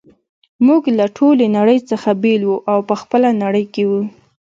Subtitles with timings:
[0.65, 4.01] موږ له ټولې نړۍ څخه بیل وو او په خپله نړۍ کي وو.